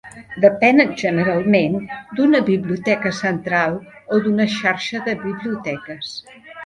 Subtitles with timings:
[0.43, 1.75] Depenen, generalment,
[2.19, 3.77] d'una biblioteca central
[4.17, 6.15] o d'una xarxa de biblioteques.